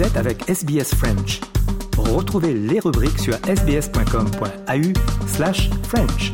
[0.00, 1.40] Vous êtes avec SBS French.
[1.98, 6.32] Retrouvez les rubriques sur sbs.com.au slash French.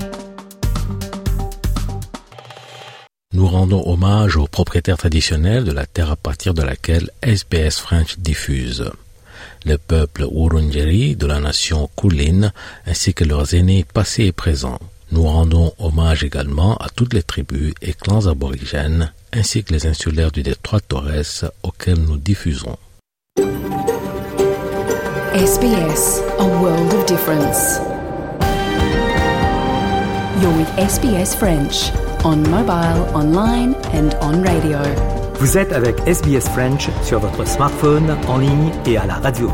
[3.33, 8.21] Nous rendons hommage aux propriétaires traditionnels de la terre à partir de laquelle SBS French
[8.21, 8.89] diffuse.
[9.65, 12.53] Le peuple Wurundjeri de la nation Kulin
[12.87, 14.79] ainsi que leurs aînés passés et présents.
[15.11, 20.31] Nous rendons hommage également à toutes les tribus et clans aborigènes ainsi que les insulaires
[20.31, 22.79] du détroit Torres auxquels nous diffusons.
[25.37, 27.79] SBS, a world of difference.
[30.41, 31.93] You're with SBS French
[32.25, 34.79] on mobile, online and on radio.
[35.41, 39.51] Vous êtes avec SBS French sur votre smartphone, en ligne et à la radio.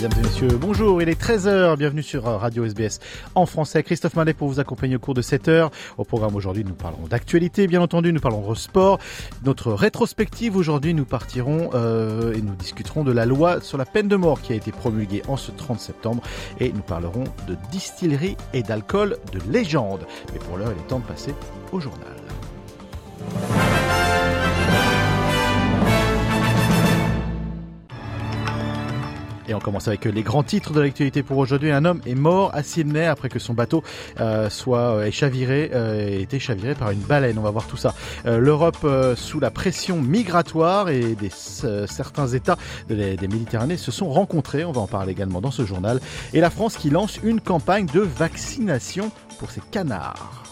[0.00, 3.00] Mesdames et messieurs, bonjour, il est 13h, bienvenue sur Radio SBS
[3.34, 3.82] en français.
[3.82, 5.72] Christophe Mallet pour vous accompagner au cours de 7 heures.
[5.96, 9.00] Au programme aujourd'hui, nous parlerons d'actualité, bien entendu, nous parlerons de sport.
[9.44, 14.06] Notre rétrospective aujourd'hui, nous partirons euh, et nous discuterons de la loi sur la peine
[14.06, 16.22] de mort qui a été promulguée en ce 30 septembre
[16.60, 20.06] et nous parlerons de distillerie et d'alcool de légende.
[20.32, 21.34] Mais pour l'heure, il est temps de passer
[21.72, 22.06] au journal.
[29.48, 31.70] Et on commence avec les grands titres de l'actualité pour aujourd'hui.
[31.70, 33.82] Un homme est mort à Sydney après que son bateau
[34.20, 36.24] euh, soit euh, chaviré, euh,
[36.78, 37.38] par une baleine.
[37.38, 37.94] On va voir tout ça.
[38.26, 41.30] Euh, L'Europe euh, sous la pression migratoire et des,
[41.64, 42.58] euh, certains États
[42.90, 44.66] de, des Méditerranées se sont rencontrés.
[44.66, 46.00] On va en parler également dans ce journal.
[46.34, 50.47] Et la France qui lance une campagne de vaccination pour ses canards.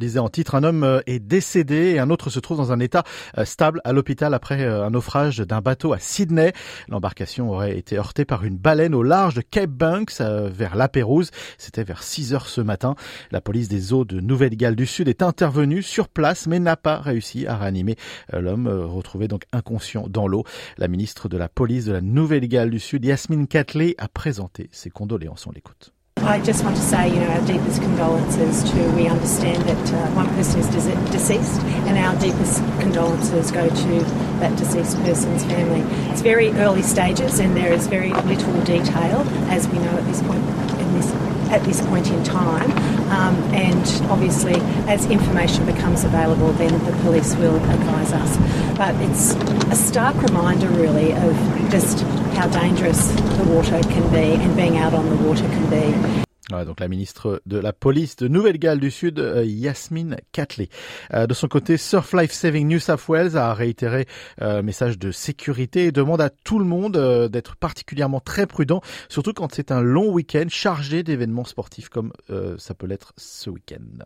[0.00, 2.72] Le disais en titre, un homme euh, est décédé et un autre se trouve dans
[2.72, 3.04] un état
[3.36, 6.54] euh, stable à l'hôpital après euh, un naufrage d'un bateau à Sydney.
[6.88, 11.30] L'embarcation aurait été heurtée par une baleine au large de Cape Banks vers La Pérouse.
[11.58, 12.94] C'était vers 6 heures ce matin.
[13.30, 16.98] La police des eaux de Nouvelle-Galles du Sud est intervenue sur place mais n'a pas
[16.98, 17.96] réussi à réanimer
[18.32, 20.44] l'homme retrouvé donc inconscient dans l'eau.
[20.78, 24.90] La ministre de la police de la Nouvelle-Galles du Sud, Yasmine Catley, a présenté ses
[24.90, 25.46] condoléances.
[25.46, 25.92] On l'écoute.
[26.22, 30.10] I just want to say, you know, our deepest condolences to, we understand that uh,
[30.12, 34.04] one person is de- deceased, and our deepest condolences go to
[34.40, 35.80] that deceased person's family.
[36.10, 40.22] It's very early stages, and there is very little detail, as we know at this
[40.22, 40.44] point
[40.80, 41.10] in this
[41.50, 42.70] at this point in time.
[43.10, 44.54] Um, and obviously,
[44.88, 48.36] as information becomes available, then the police will advise us.
[48.76, 49.34] But it's
[49.70, 51.34] a stark reminder, really, of
[51.70, 52.02] just
[52.34, 56.29] how dangerous the water can be and being out on the water can be.
[56.50, 60.68] Voilà, donc la ministre de la police de Nouvelle-Galles du Sud, euh, Yasmine Catley.
[61.14, 64.06] Euh, de son côté, Surf Life Saving New South Wales a réitéré
[64.42, 68.46] euh, un message de sécurité et demande à tout le monde euh, d'être particulièrement très
[68.46, 73.12] prudent, surtout quand c'est un long week-end chargé d'événements sportifs comme euh, ça peut l'être
[73.16, 74.04] ce week-end.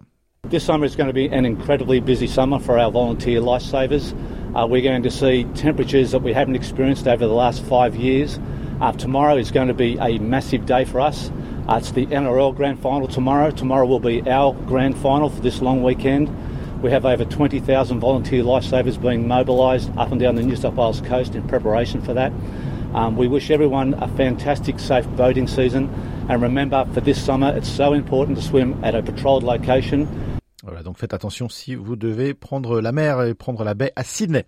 [0.51, 4.13] This summer is going to be an incredibly busy summer for our volunteer lifesavers.
[4.55, 8.39] Uh, we're going to see temperatures that we haven't experienced over the last five years.
[8.83, 11.31] Uh, tomorrow is going to be a massive day for us.
[11.67, 13.51] Uh, it's the NRL Grand Final tomorrow.
[13.51, 16.29] Tomorrow will be our Grand Final for this long weekend.
[16.83, 21.01] We have over 20,000 volunteer lifesavers being mobilised up and down the New South Wales
[21.01, 22.33] coast in preparation for that.
[22.93, 25.89] Um, we wish everyone a fantastic, safe boating season.
[26.29, 30.07] And remember, for this summer, it's so important to swim at a patrolled location.
[30.65, 34.03] Voilà, donc faites attention si vous devez prendre la mer et prendre la baie à
[34.03, 34.47] Sydney.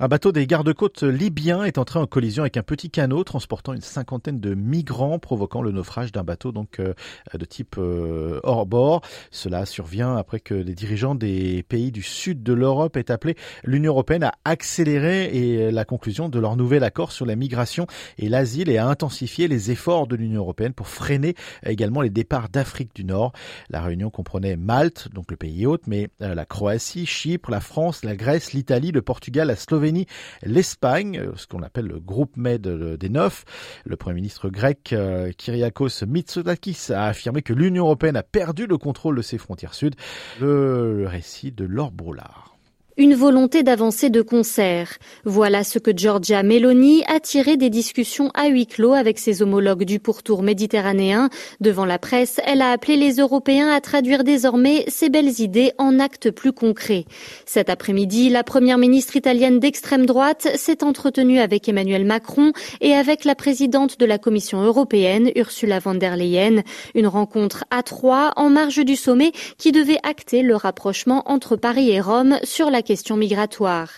[0.00, 3.80] Un bateau des gardes-côtes libyens est entré en collision avec un petit canot transportant une
[3.80, 6.94] cinquantaine de migrants, provoquant le naufrage d'un bateau donc euh,
[7.32, 9.02] de type euh, hors bord.
[9.30, 13.92] Cela survient après que les dirigeants des pays du sud de l'Europe aient appelé l'Union
[13.92, 17.86] européenne à accélérer et la conclusion de leur nouvel accord sur la migration
[18.18, 22.48] et l'asile et à intensifier les efforts de l'Union européenne pour freiner également les départs
[22.48, 23.30] d'Afrique du Nord.
[23.70, 25.51] La réunion comprenait Malte, donc le pays
[25.86, 30.06] mais euh, la Croatie, Chypre, la France, la Grèce, l'Italie, le Portugal, la Slovénie,
[30.42, 33.44] l'Espagne, euh, ce qu'on appelle le groupe Med euh, des neuf.
[33.84, 34.94] Le Premier ministre grec
[35.36, 39.94] Kyriakos Mitsotakis a affirmé que l'Union européenne a perdu le contrôle de ses frontières sud.
[40.40, 42.51] Le récit de Laure Broulard.
[42.98, 44.98] Une volonté d'avancer de concert.
[45.24, 49.84] Voilà ce que Giorgia Meloni a tiré des discussions à huis clos avec ses homologues
[49.84, 51.30] du pourtour méditerranéen.
[51.60, 55.98] Devant la presse, elle a appelé les Européens à traduire désormais ces belles idées en
[55.98, 57.06] actes plus concrets.
[57.46, 62.52] Cet après-midi, la première ministre italienne d'extrême droite s'est entretenue avec Emmanuel Macron
[62.82, 66.62] et avec la présidente de la Commission européenne, Ursula von der Leyen.
[66.94, 71.90] Une rencontre à trois en marge du sommet qui devait acter le rapprochement entre Paris
[71.90, 73.88] et Rome sur la question question migratoire.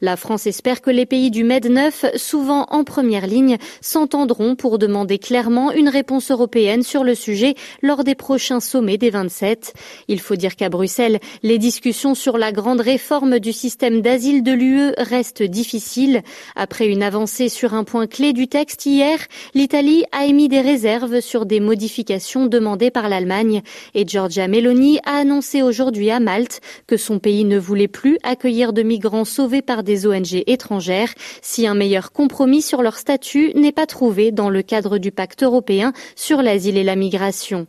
[0.00, 4.78] La France espère que les pays du Med 9, souvent en première ligne, s'entendront pour
[4.78, 9.74] demander clairement une réponse européenne sur le sujet lors des prochains sommets des 27.
[10.08, 14.52] Il faut dire qu'à Bruxelles, les discussions sur la grande réforme du système d'asile de
[14.52, 16.22] l'UE restent difficiles.
[16.56, 19.18] Après une avancée sur un point clé du texte hier,
[19.52, 23.60] l'Italie a émis des réserves sur des modifications demandées par l'Allemagne
[23.94, 28.72] et Giorgia Meloni a annoncé aujourd'hui à Malte que son pays ne voulait plus accueillir
[28.72, 33.72] de migrants sauvés par des ONG étrangères si un meilleur compromis sur leur statut n'est
[33.72, 37.66] pas trouvé dans le cadre du pacte européen sur l'asile et la migration.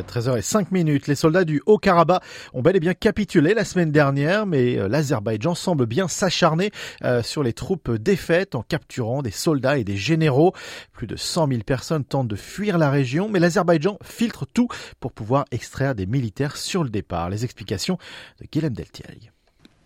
[0.00, 1.06] 13h05 minutes.
[1.06, 5.54] Les soldats du Haut-Karabakh ont bel et bien capitulé la semaine dernière, mais euh, l'Azerbaïdjan
[5.54, 6.70] semble bien s'acharner
[7.04, 10.52] euh, sur les troupes défaites en capturant des soldats et des généraux.
[10.92, 14.68] Plus de 100 000 personnes tentent de fuir la région, mais l'Azerbaïdjan filtre tout
[15.00, 17.30] pour pouvoir extraire des militaires sur le départ.
[17.30, 17.98] Les explications
[18.40, 19.33] de Guilhem Deltiaille.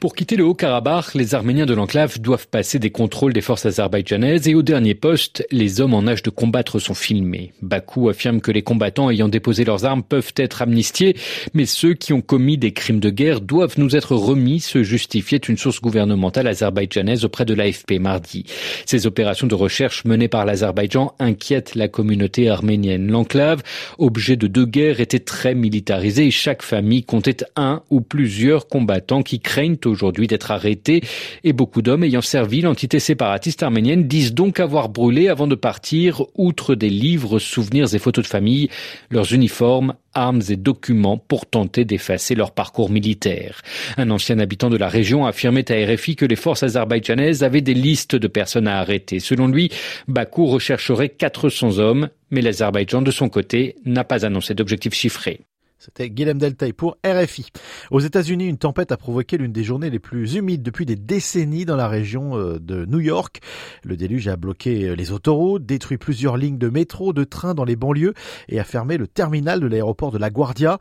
[0.00, 4.46] Pour quitter le Haut-Karabakh, les Arméniens de l'enclave doivent passer des contrôles des forces azerbaïdjanaises
[4.46, 7.52] et au dernier poste, les hommes en âge de combattre sont filmés.
[7.62, 11.16] Bakou affirme que les combattants ayant déposé leurs armes peuvent être amnistiés,
[11.52, 15.38] mais ceux qui ont commis des crimes de guerre doivent nous être remis, se justifiait
[15.38, 18.44] une source gouvernementale azerbaïdjanaise auprès de l'AFP mardi.
[18.86, 23.10] Ces opérations de recherche menées par l'Azerbaïdjan inquiètent la communauté arménienne.
[23.10, 23.64] L'enclave,
[23.98, 29.24] objet de deux guerres, était très militarisée et chaque famille comptait un ou plusieurs combattants
[29.24, 31.02] qui craignent aujourd'hui d'être arrêtés
[31.44, 36.23] et beaucoup d'hommes ayant servi l'entité séparatiste arménienne disent donc avoir brûlé avant de partir,
[36.37, 38.69] outre des livres, souvenirs et photos de famille,
[39.11, 43.62] leurs uniformes, armes et documents pour tenter d'effacer leur parcours militaire.
[43.96, 47.75] Un ancien habitant de la région affirmait à RFI que les forces azerbaïdjanaises avaient des
[47.75, 49.20] listes de personnes à arrêter.
[49.20, 49.70] Selon lui,
[50.08, 55.40] Bakou rechercherait 400 hommes, mais l'Azerbaïdjan de son côté n'a pas annoncé d'objectif chiffré.
[55.78, 57.50] C'était Guillaume Deltay pour RFI.
[57.92, 61.64] Aux États-Unis, une tempête a provoqué l'une des journées les plus humides depuis des décennies
[61.64, 63.40] dans la région euh, de New York.
[63.84, 67.62] Le déluge a bloqué euh, les autoroutes, détruit plusieurs lignes de métro, de train dans
[67.62, 68.14] les banlieues
[68.48, 70.78] et a fermé le terminal de l'aéroport de LaGuardia.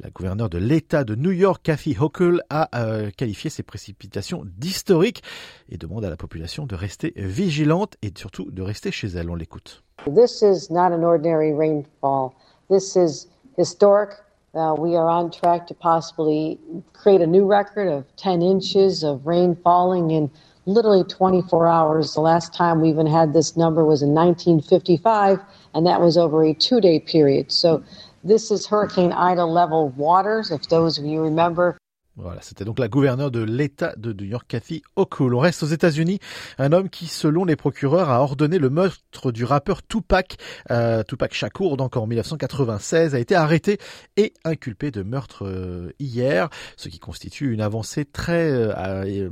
[0.00, 5.22] La gouverneure de l'État de New York, Kathy Hochul, a euh, qualifié ces précipitations d'historiques
[5.68, 9.30] et demande à la population de rester vigilante et surtout de rester chez elle.
[9.30, 9.84] On l'écoute.
[10.12, 12.32] This is not an ordinary rainfall.
[12.68, 14.10] This is historic.
[14.52, 16.58] Uh, we are on track to possibly
[16.92, 20.28] create a new record of 10 inches of rain falling in
[20.66, 22.14] literally 24 hours.
[22.14, 25.38] The last time we even had this number was in 1955,
[25.74, 27.52] and that was over a two day period.
[27.52, 27.84] So
[28.24, 30.50] this is Hurricane Ida level waters.
[30.50, 31.78] If those of you remember,
[32.22, 35.34] Voilà, c'était donc la gouverneure de l'État de New York, Kathy Hochul.
[35.34, 36.18] On reste aux États-Unis.
[36.58, 40.36] Un homme qui, selon les procureurs, a ordonné le meurtre du rappeur Tupac,
[40.70, 43.78] euh, Tupac Shakur, donc en 1996, a été arrêté
[44.18, 49.30] et inculpé de meurtre euh, hier, ce qui constitue une avancée très euh, euh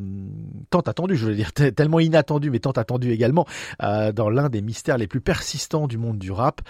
[0.70, 3.46] tant attendue, je veux dire tellement inattendue, mais tant attendue également
[3.80, 6.60] dans l'un des mystères les plus persistants du monde du rap.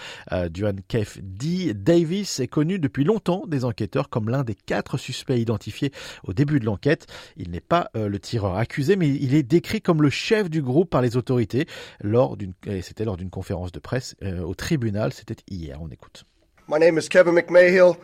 [0.49, 1.73] Duane Kef D.
[1.73, 5.91] Davis est connu depuis longtemps des enquêteurs comme l'un des quatre suspects identifiés
[6.23, 7.07] au début de l'enquête.
[7.37, 10.61] Il n'est pas euh, le tireur accusé, mais il est décrit comme le chef du
[10.61, 11.67] groupe par les autorités.
[12.01, 15.13] Lors d'une, c'était lors d'une conférence de presse euh, au tribunal.
[15.13, 15.81] C'était hier.
[15.81, 16.25] On écoute.
[16.67, 17.97] My name is Kevin McMahill.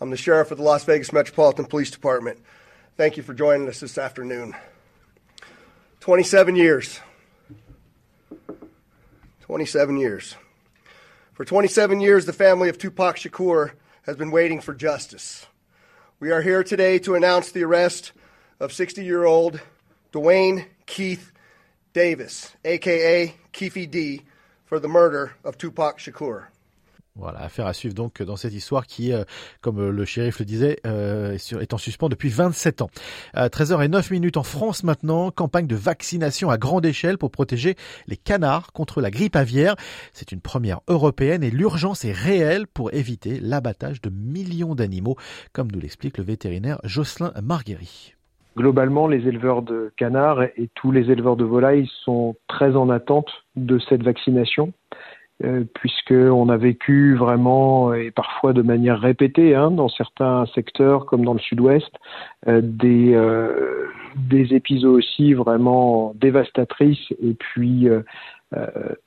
[0.00, 2.38] I'm the sheriff of the Las Vegas Metropolitan Police Department.
[2.96, 4.54] Thank you for joining us this afternoon.
[6.00, 7.00] 27 years.
[9.40, 10.36] 27 years.
[11.34, 15.46] For 27 years, the family of Tupac Shakur has been waiting for justice.
[16.22, 18.12] We are here today to announce the arrest
[18.60, 19.60] of 60 year old
[20.12, 21.32] Dwayne Keith
[21.94, 24.22] Davis, aka Keefy D,
[24.64, 26.46] for the murder of Tupac Shakur.
[27.14, 29.24] Voilà, affaire à suivre donc dans cette histoire qui, euh,
[29.60, 32.88] comme euh, le shérif le disait, euh, est en suspens depuis 27 ans.
[33.34, 37.74] 13h09 minutes en France maintenant, campagne de vaccination à grande échelle pour protéger
[38.06, 39.76] les canards contre la grippe aviaire.
[40.14, 45.16] C'est une première européenne et l'urgence est réelle pour éviter l'abattage de millions d'animaux,
[45.52, 48.16] comme nous l'explique le vétérinaire Jocelyn Marguerite.
[48.56, 53.30] Globalement, les éleveurs de canards et tous les éleveurs de volailles sont très en attente
[53.56, 54.72] de cette vaccination
[55.74, 61.34] puisqu'on a vécu vraiment et parfois de manière répétée hein, dans certains secteurs comme dans
[61.34, 61.90] le sud-ouest
[62.48, 67.88] euh, des, euh, des épisodes aussi vraiment dévastatrices et puis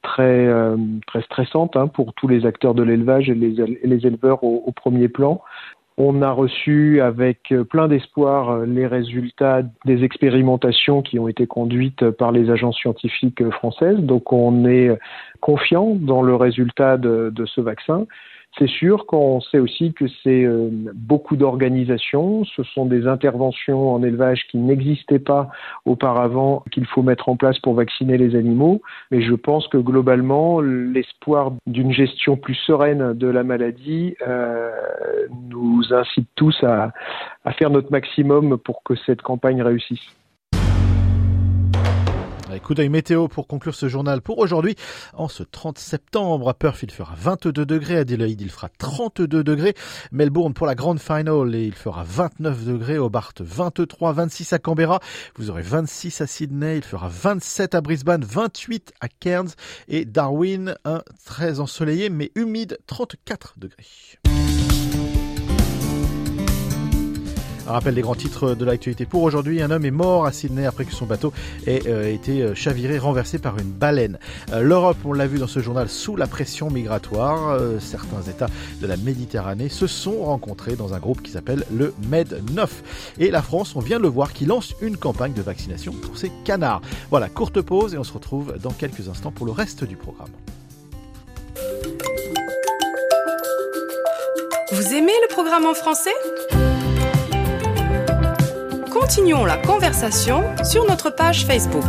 [0.01, 0.50] très
[1.06, 5.42] très stressantes hein, pour tous les acteurs de l'élevage et les éleveurs au, premier plan.
[5.98, 12.34] On a reçu avec plein d'espoir les résultats des expérimentations qui ont été conduites par
[12.34, 14.00] les agences scientifiques françaises.
[14.00, 14.90] Donc on est
[15.40, 18.08] confiant dans le résultat de, ce vaccin.
[18.58, 24.02] C'est sûr qu'on sait aussi que c'est euh, beaucoup d'organisations, ce sont des interventions en
[24.02, 25.50] élevage qui n'existaient pas
[25.86, 28.82] auparavant, qu'il faut mettre en place pour vacciner les animaux,
[29.12, 34.72] mais je pense que globalement, l'espoir d'une gestion plus sereine de la maladie euh,
[35.50, 36.94] nous incite tous à
[37.58, 40.16] faire notre maximum pour que cette campagne réussisse.
[42.60, 44.76] Coup d'œil météo pour conclure ce journal pour aujourd'hui.
[45.14, 47.98] En ce 30 septembre, à Perth, il fera 22 degrés.
[47.98, 49.76] À Adelaide, il fera 32 degrés.
[50.12, 52.98] Melbourne pour la grande finale et il fera 29 degrés.
[52.98, 55.00] Hobart, 23, 26 à Canberra.
[55.36, 56.78] Vous aurez 26 à Sydney.
[56.78, 59.54] Il fera 27 à Brisbane, 28 à Cairns
[59.88, 64.35] et Darwin, un très ensoleillé mais humide, 34 degrés.
[67.68, 69.62] Un rappel des grands titres de l'actualité pour aujourd'hui.
[69.62, 71.34] Un homme est mort à Sydney après que son bateau
[71.66, 74.20] ait euh, été euh, chaviré, renversé par une baleine.
[74.54, 77.60] Euh, L'Europe, on l'a vu dans ce journal, sous la pression migratoire.
[77.80, 78.50] certains États
[78.82, 83.14] de la Méditerranée se sont rencontrés dans un groupe qui s'appelle le Med 9.
[83.20, 86.18] Et la France, on vient de le voir, qui lance une campagne de vaccination pour
[86.18, 86.82] ses canards.
[87.10, 90.30] Voilà, courte pause et on se retrouve dans quelques instants pour le reste du programme.
[94.72, 96.12] Vous aimez le programme en français?
[98.96, 101.84] Continuons la conversation sur notre page Facebook.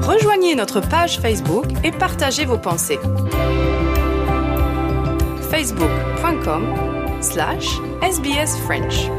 [0.00, 2.98] Rejoignez notre page Facebook et partagez vos pensées.
[5.50, 6.74] facebook.com
[7.20, 9.10] slash sbsfrench.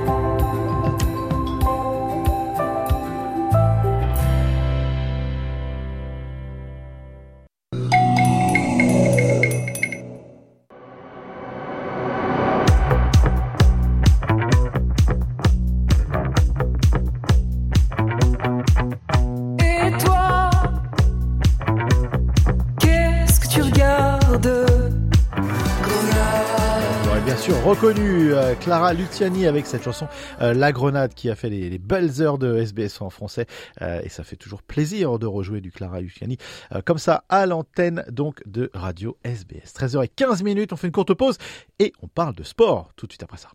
[28.47, 30.07] Euh, Clara Luciani avec cette chanson
[30.41, 33.45] euh, La Grenade qui a fait les, belles heures de SBS en français
[33.81, 36.37] euh, et ça fait toujours plaisir de rejouer du Clara Luciani
[36.85, 39.73] comme ça à l'antenne donc de Radio SBS.
[39.75, 41.37] 13h15 minutes, on fait une courte pause
[41.79, 43.49] et on parle de sport tout de suite après ça.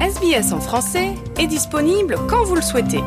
[0.00, 3.00] SBS en français est disponible quand vous le souhaitez.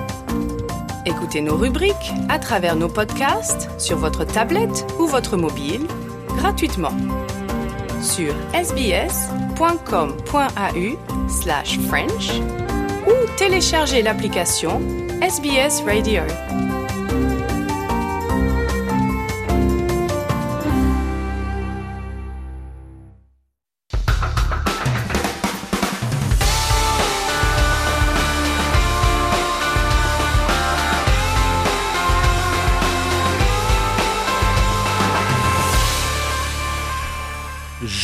[1.05, 5.85] Écoutez nos rubriques à travers nos podcasts sur votre tablette ou votre mobile
[6.29, 6.93] gratuitement
[8.05, 9.59] sur sbs.com.au
[11.27, 12.31] slash French
[13.07, 14.79] ou téléchargez l'application
[15.21, 16.21] SBS Radio.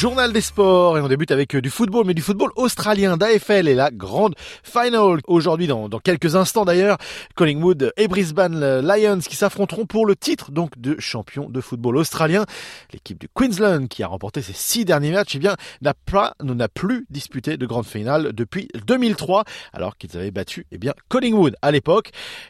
[0.01, 3.67] Journal des sports et on débute avec euh, du football, mais du football australien d'AFL
[3.67, 6.97] et la grande final aujourd'hui dans, quelques instants d'ailleurs.
[7.35, 12.47] Collingwood et Brisbane Lions qui s'affronteront pour le titre donc de champion de football australien.
[12.91, 16.67] L'équipe du Queensland qui a remporté ses six derniers matchs, eh bien n'a pas, n'a
[16.67, 21.69] plus disputé de grande finale depuis 2003 alors qu'ils avaient battu eh bien Collingwood à
[21.69, 22.09] l'époque.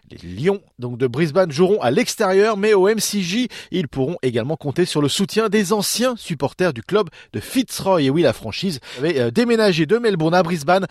[0.09, 4.85] Les Lions donc de Brisbane joueront à l'extérieur, mais au MCJ ils pourront également compter
[4.85, 8.03] sur le soutien des anciens supporters du club de Fitzroy.
[8.03, 10.87] Et oui, la franchise avait euh, déménagé de Melbourne à Brisbane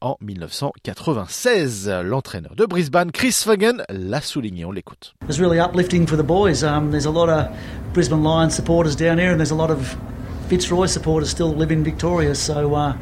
[0.00, 1.88] en 1996.
[2.04, 4.64] L'entraîneur de Brisbane, Chris Fagan, l'a souligné.
[4.64, 5.14] On l'écoute.
[5.28, 6.62] It's really uplifting for the boys.
[6.62, 7.46] Um, there's a lot of
[7.94, 9.96] Brisbane Lions supporters down here, and there's a lot of
[10.48, 12.34] Fitzroy supporters still live in Victoria.
[12.34, 12.94] So uh,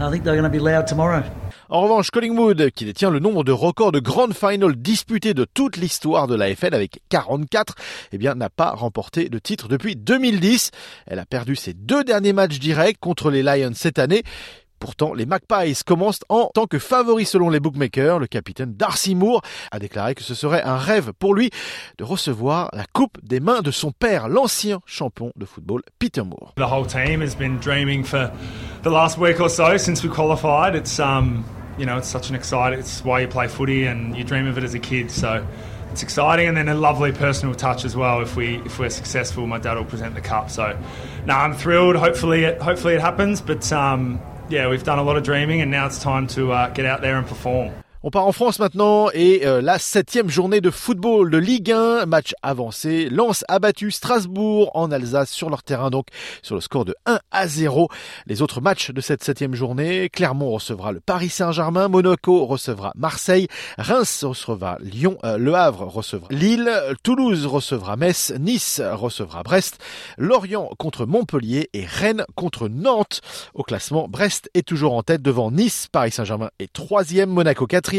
[0.00, 1.22] I think they're going to be loud tomorrow.
[1.72, 5.78] En revanche, Collingwood, qui détient le nombre de records de grandes finals disputées de toute
[5.78, 7.74] l'histoire de l'AFL avec 44,
[8.12, 10.70] eh bien, n'a pas remporté de titre depuis 2010.
[11.06, 14.22] Elle a perdu ses deux derniers matchs directs contre les Lions cette année.
[14.80, 18.18] Pourtant, les Magpies commencent en tant que favoris selon les bookmakers.
[18.18, 21.48] Le capitaine Darcy Moore a déclaré que ce serait un rêve pour lui
[21.96, 26.52] de recevoir la coupe des mains de son père, l'ancien champion de football Peter Moore.
[31.78, 32.78] You know, it's such an exciting.
[32.78, 35.10] It's why you play footy, and you dream of it as a kid.
[35.10, 35.46] So
[35.90, 38.20] it's exciting, and then a lovely personal touch as well.
[38.20, 40.50] If we if we're successful, my dad will present the cup.
[40.50, 40.78] So,
[41.26, 41.96] no, I'm thrilled.
[41.96, 43.40] Hopefully, it, hopefully it happens.
[43.40, 46.68] But um, yeah, we've done a lot of dreaming, and now it's time to uh,
[46.70, 47.72] get out there and perform.
[48.04, 52.04] On part en France maintenant et euh, la septième journée de football de Ligue 1,
[52.06, 53.08] match avancé.
[53.08, 56.06] Lens a battu Strasbourg en Alsace sur leur terrain donc
[56.42, 57.88] sur le score de 1 à 0.
[58.26, 63.46] Les autres matchs de cette septième journée, Clermont recevra le Paris Saint-Germain, Monaco recevra Marseille,
[63.78, 66.72] Reims recevra Lyon, euh, Le Havre recevra Lille,
[67.04, 69.78] Toulouse recevra Metz, Nice recevra Brest,
[70.18, 73.20] Lorient contre Montpellier et Rennes contre Nantes.
[73.54, 77.91] Au classement, Brest est toujours en tête devant Nice, Paris Saint-Germain est troisième, Monaco 4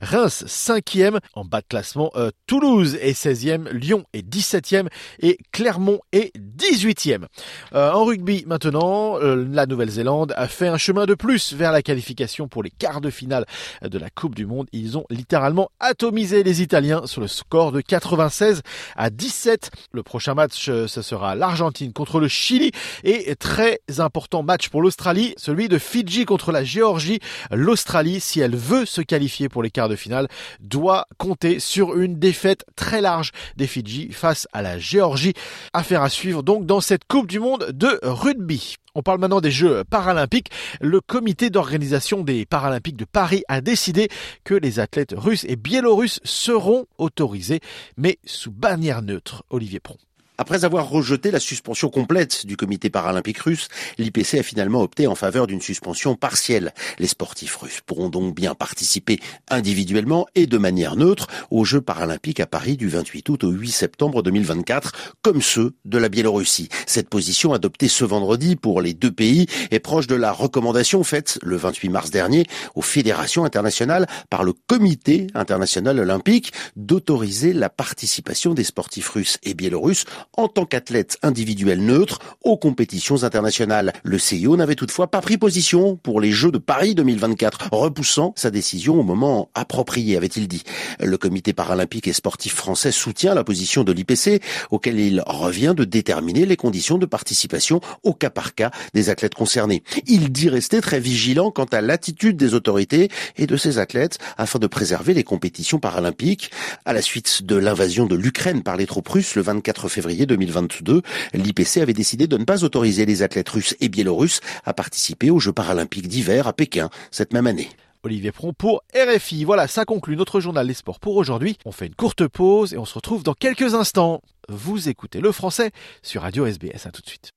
[0.00, 4.88] Reims 5e, en bas de classement euh, Toulouse est 16e, Lyon est 17e
[5.20, 7.26] et Clermont est 18e.
[7.74, 11.82] Euh, en rugby maintenant, euh, la Nouvelle-Zélande a fait un chemin de plus vers la
[11.82, 13.46] qualification pour les quarts de finale
[13.82, 14.66] de la Coupe du Monde.
[14.72, 18.62] Ils ont littéralement atomisé les Italiens sur le score de 96
[18.96, 19.70] à 17.
[19.92, 22.72] Le prochain match, ce sera l'Argentine contre le Chili
[23.04, 27.20] et très important match pour l'Australie, celui de Fidji contre la Géorgie.
[27.50, 30.28] L'Australie, si elle veut se qualifier pour les quarts de finale
[30.60, 35.34] doit compter sur une défaite très large des Fidji face à la Géorgie.
[35.72, 38.76] Affaire à suivre donc dans cette Coupe du Monde de rugby.
[38.94, 40.50] On parle maintenant des Jeux paralympiques.
[40.80, 44.08] Le comité d'organisation des Paralympiques de Paris a décidé
[44.42, 47.60] que les athlètes russes et biélorusses seront autorisés,
[47.98, 49.44] mais sous bannière neutre.
[49.50, 49.98] Olivier Pron.
[50.38, 55.14] Après avoir rejeté la suspension complète du comité paralympique russe, l'IPC a finalement opté en
[55.14, 56.74] faveur d'une suspension partielle.
[56.98, 62.40] Les sportifs russes pourront donc bien participer individuellement et de manière neutre aux Jeux paralympiques
[62.40, 66.68] à Paris du 28 août au 8 septembre 2024, comme ceux de la Biélorussie.
[66.86, 71.38] Cette position adoptée ce vendredi pour les deux pays est proche de la recommandation faite
[71.42, 78.52] le 28 mars dernier aux fédérations internationales par le comité international olympique d'autoriser la participation
[78.52, 80.04] des sportifs russes et biélorusses
[80.36, 83.92] en tant qu'athlète individuel neutre aux compétitions internationales.
[84.02, 88.50] Le CIO n'avait toutefois pas pris position pour les Jeux de Paris 2024, repoussant sa
[88.50, 90.62] décision au moment approprié, avait-il dit.
[91.00, 95.84] Le comité paralympique et sportif français soutient la position de l'IPC, auquel il revient de
[95.84, 99.82] déterminer les conditions de participation au cas par cas des athlètes concernés.
[100.06, 104.58] Il dit rester très vigilant quant à l'attitude des autorités et de ces athlètes afin
[104.58, 106.50] de préserver les compétitions paralympiques.
[106.84, 111.02] À la suite de l'invasion de l'Ukraine par les troupes russes le 24 février 2022,
[111.34, 115.40] l'IPC avait décidé de ne pas autoriser les athlètes russes et biélorusses à participer aux
[115.40, 117.68] Jeux paralympiques d'hiver à Pékin cette même année.
[118.06, 119.44] Olivier Pron pour RFI.
[119.44, 121.58] Voilà, ça conclut notre journal des sports pour aujourd'hui.
[121.64, 124.22] On fait une courte pause et on se retrouve dans quelques instants.
[124.48, 126.86] Vous écoutez le français sur Radio SBS.
[126.86, 127.32] À tout de suite.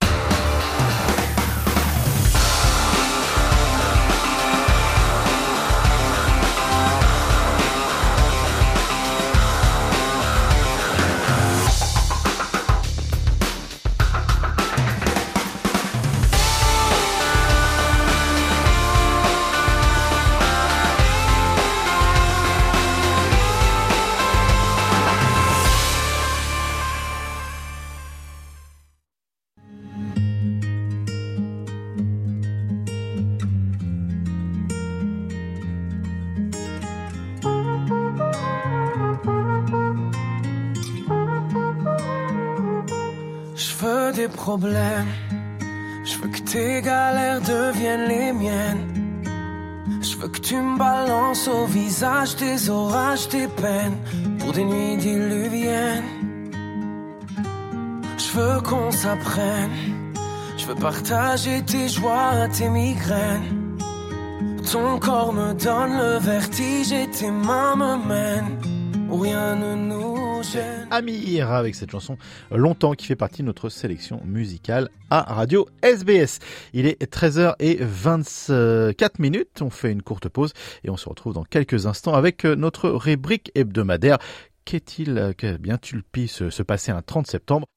[46.03, 48.86] Je veux que tes galères deviennent les miennes.
[50.01, 53.97] Je veux que tu me balances au visage tes orages, tes peines
[54.39, 56.03] pour des nuits diluviennes.
[58.17, 59.71] Je veux qu'on s'apprenne.
[60.58, 63.77] Je veux partager tes joies, tes migraines.
[64.69, 68.60] Ton corps me donne le vertige et tes mains me mènent
[69.12, 70.18] rien ne nous
[70.89, 72.17] Amir avec cette chanson
[72.52, 76.39] longtemps qui fait partie de notre sélection musicale à Radio SBS.
[76.73, 79.62] Il est 13h24 minutes.
[79.62, 83.52] On fait une courte pause et on se retrouve dans quelques instants avec notre rubrique
[83.54, 84.17] hebdomadaire.
[84.63, 87.67] Qu'est-il, que bien tu pu se, se passer un 30 septembre?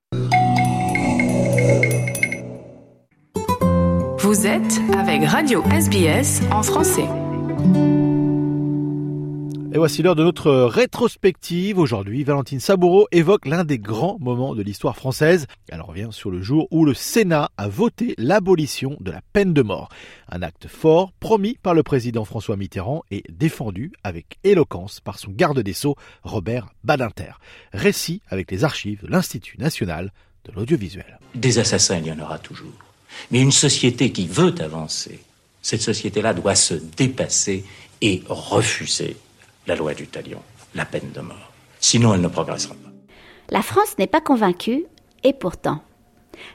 [4.18, 7.07] Vous êtes avec Radio SBS en français.
[9.75, 11.79] Et voici l'heure de notre rétrospective.
[11.79, 15.47] Aujourd'hui, Valentine Saboureau évoque l'un des grands moments de l'histoire française.
[15.71, 19.63] Elle revient sur le jour où le Sénat a voté l'abolition de la peine de
[19.63, 19.89] mort.
[20.29, 25.31] Un acte fort promis par le président François Mitterrand et défendu avec éloquence par son
[25.31, 27.33] garde des Sceaux, Robert Badinter.
[27.73, 30.13] Récit avec les archives de l'Institut national
[30.45, 31.19] de l'audiovisuel.
[31.35, 32.75] Des assassins, il y en aura toujours.
[33.31, 35.21] Mais une société qui veut avancer,
[35.63, 37.65] cette société-là doit se dépasser
[38.03, 39.17] et refuser
[39.66, 40.42] la loi du talion,
[40.75, 41.53] la peine de mort.
[41.81, 42.90] Sinon, elle ne progressera pas.
[43.51, 44.87] La France n'est pas convaincue,
[45.25, 45.83] et pourtant,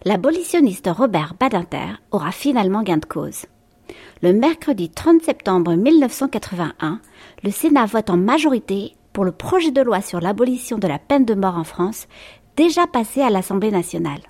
[0.06, 3.46] l'abolitionniste Robert Badinter aura finalement gain de cause.
[4.22, 7.00] Le mercredi 30 septembre 1981,
[7.44, 11.26] le Sénat vote en majorité pour le projet de loi sur l'abolition de la peine
[11.26, 12.08] de mort en France,
[12.56, 14.22] déjà passé à l'Assemblée nationale.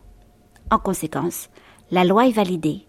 [0.71, 1.49] En conséquence,
[1.91, 2.85] la loi est validée.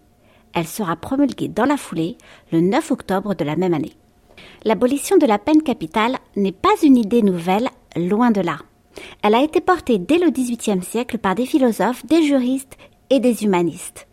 [0.53, 2.17] Elle sera promulguée dans la foulée
[2.51, 3.95] le 9 octobre de la même année.
[4.65, 8.57] L'abolition de la peine capitale n'est pas une idée nouvelle, loin de là.
[9.23, 12.77] Elle a été portée dès le XVIIIe siècle par des philosophes, des juristes
[13.09, 14.07] et des humanistes.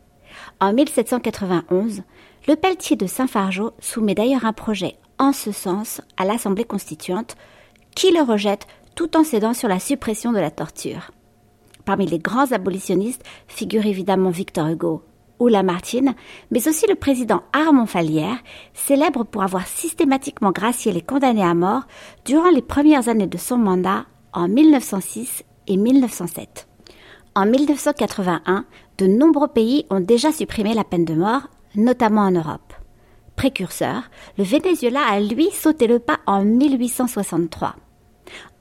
[0.60, 2.02] En 1791,
[2.46, 7.36] le Pelletier de Saint-Fargeau soumet d'ailleurs un projet en ce sens à l'Assemblée constituante,
[7.94, 11.10] qui le rejette tout en cédant sur la suppression de la torture.
[11.84, 15.02] Parmi les grands abolitionnistes figurent évidemment Victor Hugo
[15.38, 16.14] ou Lamartine,
[16.50, 18.38] mais aussi le président Armand Fallière,
[18.74, 21.82] célèbre pour avoir systématiquement gracié les condamnés à mort
[22.24, 26.68] durant les premières années de son mandat en 1906 et 1907.
[27.34, 28.64] En 1981,
[28.98, 32.72] de nombreux pays ont déjà supprimé la peine de mort, notamment en Europe.
[33.36, 34.04] Précurseur,
[34.38, 37.76] le Venezuela a lui sauté le pas en 1863.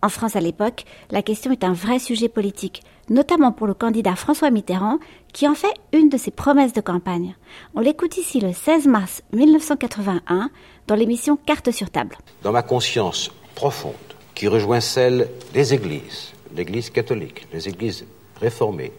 [0.01, 4.15] En France à l'époque, la question est un vrai sujet politique, notamment pour le candidat
[4.15, 4.99] François Mitterrand,
[5.33, 7.35] qui en fait une de ses promesses de campagne.
[7.75, 10.49] On l'écoute ici le 16 mars 1981
[10.87, 12.17] dans l'émission Carte sur table.
[12.43, 13.93] Dans ma conscience profonde,
[14.33, 18.05] qui rejoint celle des églises, l'Église catholique, les églises
[18.39, 18.91] réformées,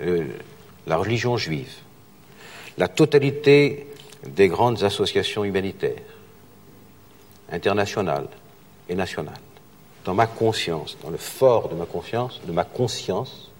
[0.00, 0.24] euh,
[0.86, 1.72] la religion juive,
[2.76, 3.86] la totalité
[4.26, 6.02] des grandes associations humanitaires,
[7.50, 8.28] internationales
[8.88, 9.40] et nationales.
[10.08, 13.50] Dans ma conscience, dans le fort de ma conscience, de ma conscience,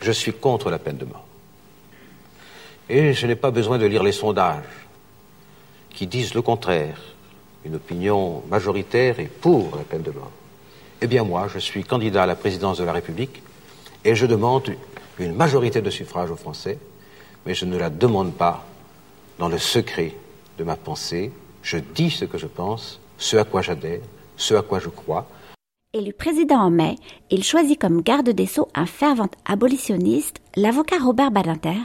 [0.00, 1.26] je suis contre la peine de mort.
[2.88, 4.64] Et je n'ai pas besoin de lire les sondages
[5.90, 6.98] qui disent le contraire.
[7.66, 10.30] Une opinion majoritaire est pour la peine de mort.
[11.02, 13.42] Eh bien moi, je suis candidat à la présidence de la République
[14.06, 14.74] et je demande
[15.18, 16.78] une majorité de suffrages aux Français,
[17.44, 18.64] mais je ne la demande pas
[19.38, 20.14] dans le secret
[20.56, 21.30] de ma pensée.
[21.62, 24.00] Je dis ce que je pense, ce à quoi j'adhère,
[24.38, 25.28] ce à quoi je crois.
[25.96, 26.96] Élu président en mai,
[27.30, 31.78] il choisit comme garde des Sceaux un fervent abolitionniste, l'avocat Robert Badinter,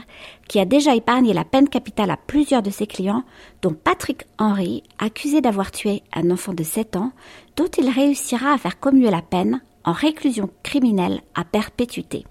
[0.48, 3.22] qui a déjà épargné la peine capitale à plusieurs de ses clients,
[3.62, 7.12] dont Patrick Henry, accusé d'avoir tué un enfant de 7 ans,
[7.54, 12.24] dont il réussira à faire commuer la peine en réclusion criminelle à perpétuité.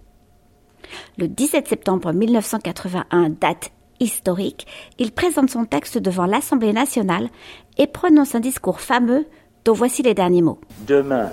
[1.17, 7.29] Le 17 septembre 1981, date historique, il présente son texte devant l'Assemblée nationale
[7.77, 9.25] et prononce un discours fameux
[9.63, 10.59] dont voici les derniers mots.
[10.85, 11.29] Demain,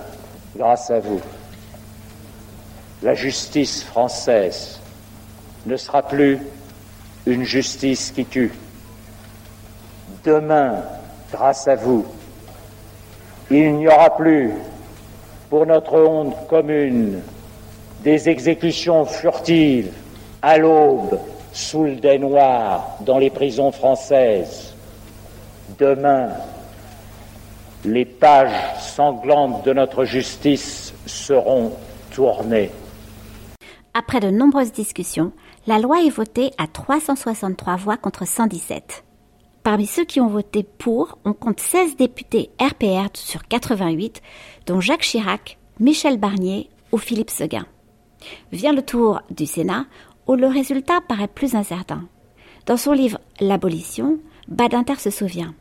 [0.57, 1.21] grâce à vous,
[3.03, 4.81] la justice française
[5.67, 6.41] ne sera plus
[7.27, 8.53] une justice qui tue.
[10.25, 10.83] Demain,
[11.33, 12.07] grâce à vous,
[13.51, 14.53] il n'y aura plus,
[15.51, 17.21] pour notre honte commune,
[18.03, 19.93] des exécutions furtives
[20.43, 21.19] à l'aube
[21.53, 24.75] sous le dais noir dans les prisons françaises.
[25.79, 26.31] Demain,
[27.85, 31.73] les pages sanglantes de notre justice seront
[32.15, 32.71] tournées.
[33.95, 35.33] Après de nombreuses discussions,
[35.67, 39.05] la loi est votée à 363 voix contre 117.
[39.63, 44.23] Parmi ceux qui ont voté pour, on compte 16 députés RPR sur 88,
[44.67, 47.67] dont Jacques Chirac, Michel Barnier ou Philippe Seguin.
[48.53, 49.87] Vient le tour du Sénat,
[50.27, 52.05] où le résultat paraît plus incertain.
[52.67, 55.55] Dans son livre L'abolition, Badinter se souvient.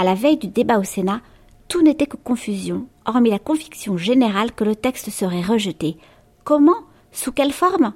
[0.00, 1.20] À la veille du débat au Sénat,
[1.68, 5.98] tout n'était que confusion, hormis la conviction générale que le texte serait rejeté.
[6.42, 6.86] Comment?
[7.12, 7.92] Sous quelle forme?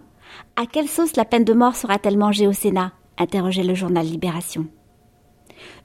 [0.55, 2.93] À quelle sauce la peine de mort sera-t-elle mangée au Sénat?
[3.17, 4.67] interrogeait le journal Libération.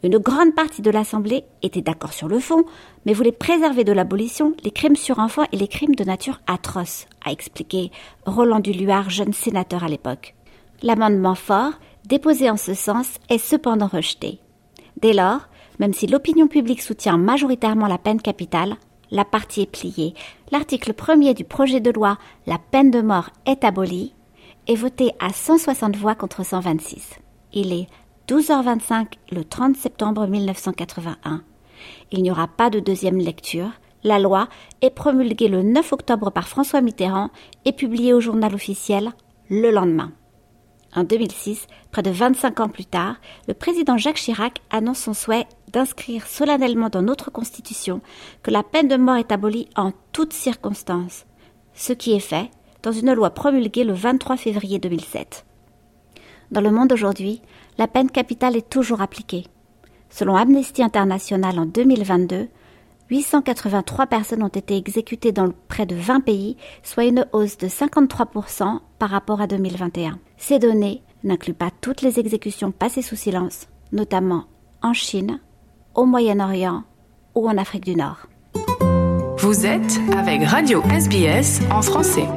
[0.03, 2.65] Une grande partie de l'Assemblée était d'accord sur le fond,
[3.05, 7.05] mais voulait préserver de l'abolition les crimes sur enfants et les crimes de nature atroce,
[7.23, 7.91] a expliqué
[8.25, 10.35] Roland Duluard, jeune sénateur à l'époque.
[10.83, 11.71] L'amendement fort,
[12.09, 14.39] déposé en ce sens, est cependant rejeté.
[15.01, 15.47] Dès lors,
[15.79, 18.75] même si l'opinion publique soutient majoritairement la peine capitale,
[19.11, 20.13] la partie est pliée.
[20.51, 24.13] L'article premier du projet de loi La peine de mort est abolie
[24.67, 27.19] est voté à 160 voix contre 126.
[27.53, 27.87] Il est
[28.27, 31.41] 12h25 le 30 septembre 1981.
[32.11, 33.71] Il n'y aura pas de deuxième lecture.
[34.03, 34.47] La loi
[34.81, 37.31] est promulguée le 9 octobre par François Mitterrand
[37.65, 39.11] et publiée au journal officiel
[39.49, 40.11] le lendemain.
[40.95, 45.47] En 2006, près de 25 ans plus tard, le président Jacques Chirac annonce son souhait
[45.71, 48.01] d'inscrire solennellement dans notre Constitution
[48.41, 51.25] que la peine de mort est abolie en toutes circonstances,
[51.75, 52.49] ce qui est fait
[52.81, 55.45] dans une loi promulguée le 23 février 2007.
[56.51, 57.41] Dans le monde aujourd'hui,
[57.77, 59.45] la peine capitale est toujours appliquée.
[60.09, 62.47] Selon Amnesty International en 2022,
[63.09, 68.79] 883 personnes ont été exécutées dans près de 20 pays, soit une hausse de 53%
[68.99, 70.19] par rapport à 2021.
[70.37, 74.45] Ces données n'incluent pas toutes les exécutions passées sous silence, notamment
[74.81, 75.39] en Chine,
[75.95, 76.83] au Moyen-Orient
[77.35, 78.27] ou en Afrique du Nord.
[79.39, 82.27] Vous êtes avec Radio SBS en français.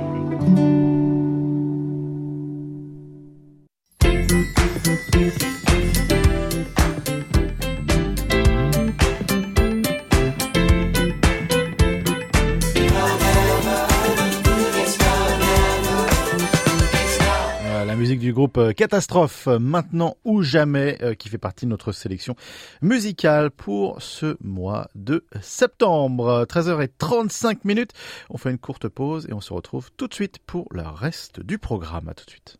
[18.32, 22.34] Groupe euh, Catastrophe, maintenant ou jamais, euh, qui fait partie de notre sélection
[22.80, 26.46] musicale pour ce mois de septembre.
[26.48, 27.92] 13h35 minutes.
[28.30, 31.40] On fait une courte pause et on se retrouve tout de suite pour le reste
[31.40, 32.08] du programme.
[32.08, 32.58] À tout de suite.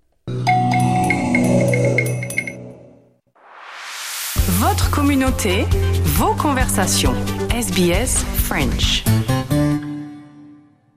[4.61, 5.65] Votre communauté,
[6.05, 7.15] vos conversations.
[7.51, 9.05] SBS French.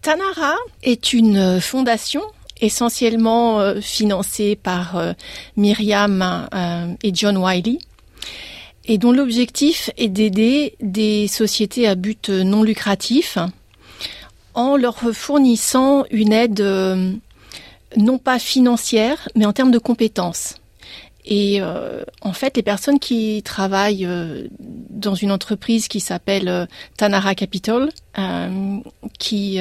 [0.00, 2.22] Tanara est une fondation
[2.60, 5.12] essentiellement euh, financé par euh,
[5.56, 7.78] Myriam euh, et John Wiley
[8.86, 13.38] et dont l'objectif est d'aider des sociétés à but non lucratif
[14.54, 16.62] en leur fournissant une aide
[17.96, 20.54] non pas financière, mais en termes de compétences.
[21.26, 21.60] Et
[22.22, 24.08] en fait, les personnes qui travaillent
[24.58, 26.66] dans une entreprise qui s'appelle
[26.96, 27.90] Tanara Capital,
[29.18, 29.60] qui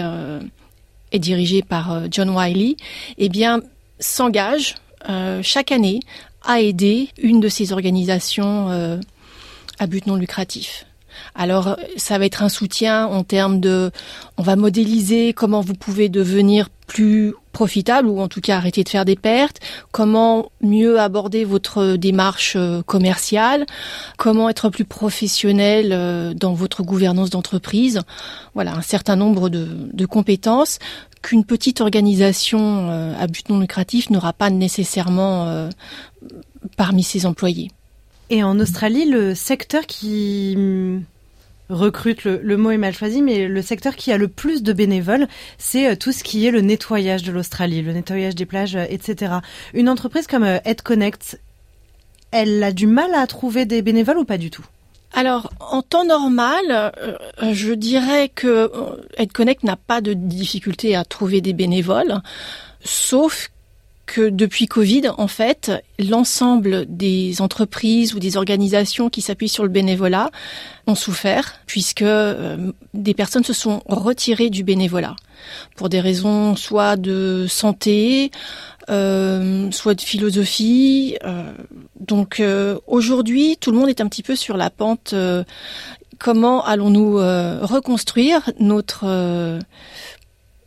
[1.11, 2.77] est dirigé par euh, John Wiley,
[3.17, 3.61] eh bien,
[3.99, 4.75] s'engage
[5.09, 5.99] euh, chaque année
[6.43, 8.97] à aider une de ces organisations euh,
[9.79, 10.85] à but non lucratif.
[11.33, 13.91] Alors, ça va être un soutien en termes de,
[14.37, 18.89] on va modéliser comment vous pouvez devenir plus profitable ou en tout cas arrêter de
[18.89, 19.59] faire des pertes,
[19.91, 23.65] comment mieux aborder votre démarche euh, commerciale,
[24.17, 28.01] comment être plus professionnel euh, dans votre gouvernance d'entreprise?
[28.55, 30.79] Voilà, un certain nombre de, de compétences
[31.21, 35.69] qu'une petite organisation euh, à but non lucratif n'aura pas nécessairement
[36.77, 37.69] parmi ses employés.
[38.29, 40.55] Et en Australie, le secteur qui
[41.69, 45.27] recrute, le, mot est mal choisi, mais le secteur qui a le plus de bénévoles,
[45.57, 48.85] c'est euh, tout ce qui est le nettoyage de l'Australie, le nettoyage des plages, euh,
[48.89, 49.35] etc.
[49.73, 51.39] Une entreprise comme euh, EdConnect,
[52.31, 54.65] elle a du mal à trouver des bénévoles ou pas du tout?
[55.13, 56.91] Alors, en temps normal,
[57.41, 58.69] je dirais que
[59.17, 62.21] EdConnect n'a pas de difficulté à trouver des bénévoles,
[62.83, 63.49] sauf
[64.07, 69.69] que depuis Covid, en fait, l'ensemble des entreprises ou des organisations qui s'appuient sur le
[69.69, 70.31] bénévolat
[70.87, 75.15] ont souffert puisque euh, des personnes se sont retirées du bénévolat
[75.75, 78.31] pour des raisons soit de santé,
[78.89, 81.17] euh, soit de philosophie.
[81.25, 81.51] Euh,
[81.99, 82.41] donc
[82.87, 85.13] aujourd'hui, tout le monde est un petit peu sur la pente.
[86.17, 89.59] comment allons-nous reconstruire notre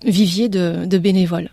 [0.04, 1.48] vivier de bénévoles?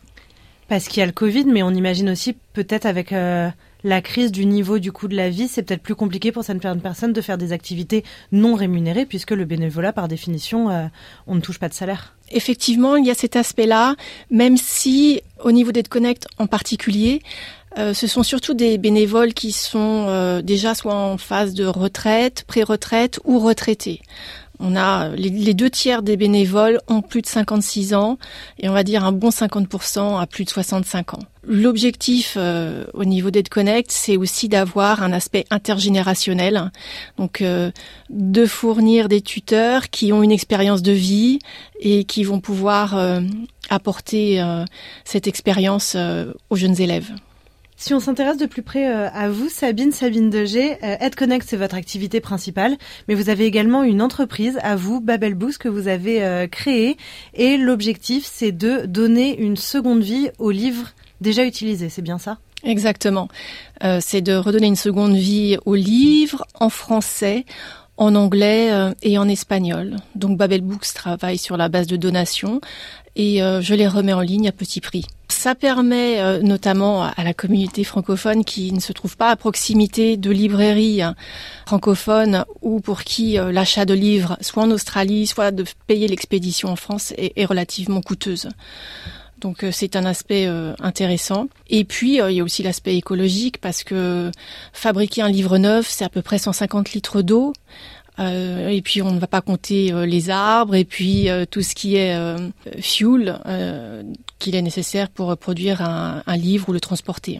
[0.67, 3.49] Parce qu'il y a le Covid, mais on imagine aussi peut-être avec euh,
[3.84, 6.82] la crise du niveau du coût de la vie, c'est peut-être plus compliqué pour certaines
[6.82, 10.86] personnes de faire des activités non rémunérées, puisque le bénévolat, par définition, euh,
[11.27, 12.15] on ne touche pas de salaire.
[12.32, 13.95] Effectivement, il y a cet aspect-là,
[14.30, 17.21] même si au niveau d'EdConnect en particulier,
[17.77, 23.19] Euh, ce sont surtout des bénévoles qui sont déjà soit en phase de retraite, pré-retraite
[23.23, 24.01] ou retraités.
[24.60, 28.17] On a les, deux tiers des bénévoles ont plus de 56 ans
[28.60, 31.20] et on va dire un bon 50% à plus de 65 ans.
[31.43, 36.72] L'objectif euh, au niveau d'EdConnect, c'est aussi d'avoir un aspect intergénérationnel,
[37.17, 37.72] donc euh,
[38.10, 41.39] de fournir des tuteurs qui ont une expérience de vie
[41.80, 43.22] et qui vont pouvoir euh,
[43.70, 44.41] apporter
[45.04, 45.98] cette expérience
[46.50, 47.12] aux jeunes élèves.
[47.79, 51.57] Si on s'intéresse de plus près euh, à vous, Sabine, Sabine Degé, euh, EdConnect, c'est
[51.57, 52.75] votre activité principale,
[53.07, 56.97] mais vous avez également une entreprise à vous, Babel Boost, que vous avez euh, créée,
[57.35, 60.87] et l'objectif, c'est de donner une seconde vie aux livres
[61.21, 62.39] déjà utilisés, c'est bien ça?
[62.63, 63.29] Exactement.
[64.01, 67.45] c'est de redonner une seconde vie aux livres en français,
[67.97, 69.97] en anglais et en espagnol.
[70.15, 72.62] Donc Babel Books travaille sur la base de donations
[73.15, 75.05] et je les remets en ligne à petit prix.
[75.38, 80.17] Ça permet euh, notamment à la communauté francophone qui ne se trouve pas à proximité
[80.17, 81.15] de librairies hein,
[81.67, 86.69] francophones ou pour qui euh, l'achat de livres, soit en Australie, soit de payer l'expédition
[86.69, 88.49] en France, est, relativement coûteuse.
[89.39, 90.47] Donc euh, c'est un aspect
[90.80, 91.47] intéressant.
[91.69, 94.32] Et puis il y a aussi l'aspect écologique parce que
[94.73, 97.54] fabriquer un livre neuf, c'est à peu près 150 litres d'eau.
[98.19, 101.62] Euh, et puis on ne va pas compter euh, les arbres et puis euh, tout
[101.62, 102.17] ce qui est
[102.82, 103.39] fuel
[104.39, 107.39] qu'il est nécessaire pour produire un livre ou le transporter.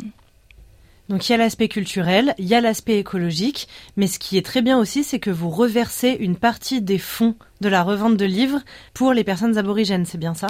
[1.10, 4.46] Donc il y a l'aspect culturel, il y a l'aspect écologique, mais ce qui est
[4.46, 8.26] très bien aussi, c'est que vous reversez une partie des fonds de la revente de
[8.26, 8.60] livres
[8.94, 10.48] pour les personnes aborigènes, c'est bien ça?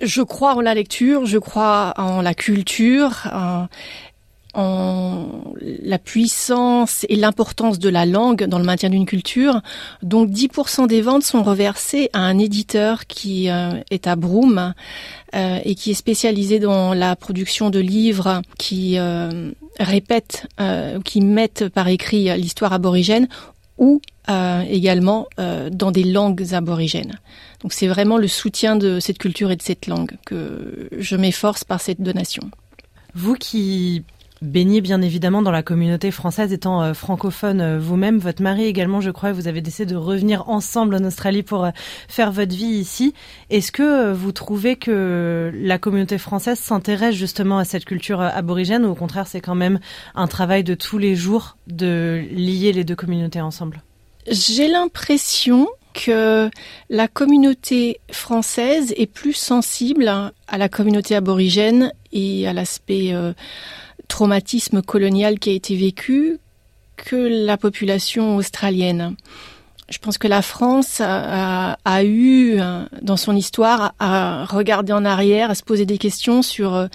[0.00, 3.68] Je crois en la lecture, je crois en la culture, en
[5.60, 9.60] la puissance et l'importance de la langue dans le maintien d'une culture.
[10.02, 14.74] Donc 10% des ventes sont reversées à un éditeur qui euh, est à Broome
[15.34, 18.96] euh, et qui est spécialisé dans la production de livres qui
[19.80, 20.46] euh, répètent,
[21.04, 23.28] qui mettent par écrit l'histoire aborigène
[23.78, 27.18] ou également dans des langues aborigènes.
[27.60, 31.64] Donc c'est vraiment le soutien de cette culture et de cette langue que je m'efforce
[31.64, 32.50] par cette donation.
[33.14, 34.04] Vous qui
[34.42, 38.18] baignez bien évidemment dans la communauté française étant euh, francophone euh, vous-même.
[38.18, 41.70] Votre mari également, je crois, vous avez décidé de revenir ensemble en Australie pour euh,
[42.08, 43.14] faire votre vie ici.
[43.50, 48.90] Est-ce que vous trouvez que la communauté française s'intéresse justement à cette culture aborigène ou
[48.90, 49.78] au contraire c'est quand même
[50.14, 53.82] un travail de tous les jours de lier les deux communautés ensemble?
[54.28, 56.50] J'ai l'impression que
[56.90, 63.14] la communauté française est plus sensible à la communauté aborigène et à l'aspect
[64.08, 66.38] traumatisme colonial qui a été vécu
[66.96, 69.16] que la population australienne.
[69.90, 72.58] Je pense que la France a, eu,
[73.02, 76.88] dans son histoire, à regarder en arrière, à se poser des questions sur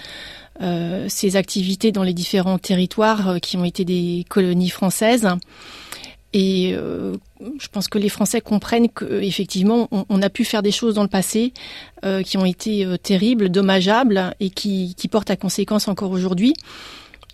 [0.61, 5.25] euh, ses activités dans les différents territoires euh, qui ont été des colonies françaises.
[6.33, 7.15] Et euh,
[7.59, 11.03] je pense que les Français comprennent qu'effectivement, on, on, a pu faire des choses dans
[11.03, 11.53] le passé
[12.23, 16.53] qui ont été terribles, dommageables et qui, qui portent à conséquence encore aujourd'hui.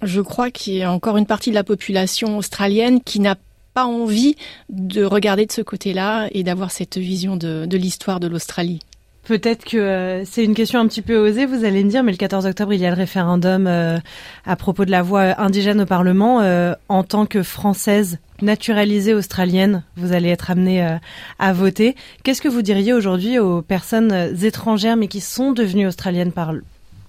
[0.02, 3.36] Je crois qu'il y a encore une partie de la population australienne qui n'a
[3.76, 4.36] pas envie
[4.70, 8.80] de regarder de ce côté-là et d'avoir cette vision de, l'histoire de l'Australie.
[9.26, 12.12] Peut-être que euh, c'est une question un petit peu osée, vous allez me dire, mais
[12.12, 13.98] le 14 octobre, il y a le référendum euh,
[14.46, 16.42] à propos de la voix indigène au Parlement.
[16.42, 20.98] Euh, en tant que Française naturalisée australienne, vous allez être amenée
[21.40, 21.96] à voter.
[22.24, 26.52] Qu'est-ce que vous diriez aujourd'hui aux personnes étrangères, mais qui sont devenues australiennes par,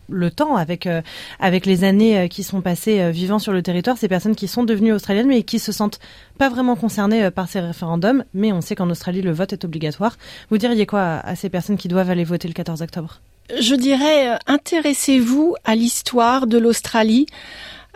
[0.08, 1.02] le temps, avec euh,
[1.40, 4.48] avec les années euh, qui sont passées euh, vivant sur le territoire, ces personnes qui
[4.48, 5.98] sont devenues australiennes mais qui se sentent
[6.38, 10.16] pas vraiment concernées par ces référendums, mais on sait qu'en Australie le vote est obligatoire.
[10.50, 13.20] Vous diriez quoi à, ces personnes qui doivent aller voter le 14 octobre?
[13.58, 17.26] Je dirais intéressez-vous à l'histoire de l'Australie,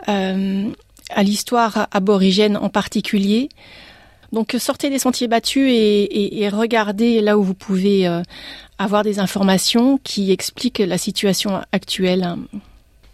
[0.07, 3.49] à l'histoire aborigène en particulier.
[4.31, 8.07] Donc sortez des sentiers battus et, regardez là où vous pouvez
[8.77, 12.37] avoir des informations qui expliquent la situation actuelle.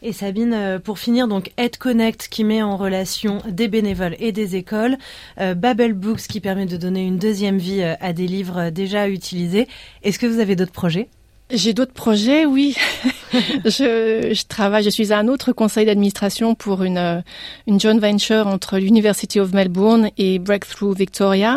[0.04, 4.56] Et Sabine, euh, pour finir, donc EdConnect qui met en relation des bénévoles et des
[4.56, 4.98] écoles,
[5.40, 9.10] euh, Babel Books qui permet de donner une deuxième vie euh, à des livres déjà
[9.10, 9.68] utilisés.
[10.04, 11.10] Est-ce que vous avez d'autres projets?
[11.50, 12.76] J'ai d'autres projets, oui.
[13.66, 17.24] je, je, travaille, je suis à un autre conseil d'administration pour une,
[17.68, 21.56] une joint venture entre l'University of Melbourne et Breakthrough Victoria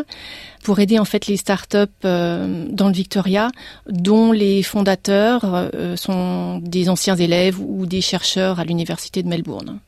[0.62, 3.50] pour aider en fait les startups euh, dans le Victoria
[3.88, 9.80] dont les fondateurs euh, sont des anciens élèves ou des chercheurs à l'université de Melbourne.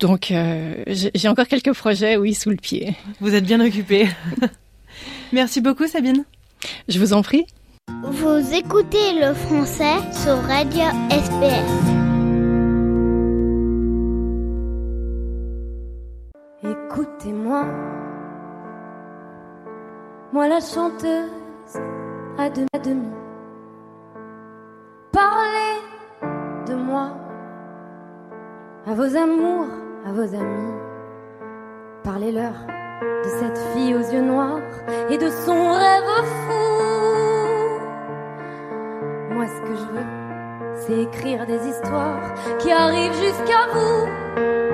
[0.00, 2.96] Donc euh, j'ai encore quelques projets, oui, sous le pied.
[3.20, 4.08] Vous êtes bien occupée.
[5.32, 6.24] Merci beaucoup Sabine.
[6.88, 7.44] Je vous en prie.
[7.88, 12.04] Vous écoutez le français sur Radio SPS.
[16.62, 17.64] Écoutez-moi,
[20.32, 21.30] moi la chanteuse
[22.38, 23.08] à demi.
[25.12, 25.80] Parlez
[26.66, 27.10] de moi
[28.86, 29.66] à vos amours,
[30.06, 30.74] à vos amis.
[32.02, 32.54] Parlez-leur
[33.02, 34.60] de cette fille aux yeux noirs
[35.10, 37.03] et de son rêve fou
[39.46, 40.06] ce que je veux,
[40.74, 44.73] c'est écrire des histoires qui arrivent jusqu'à vous.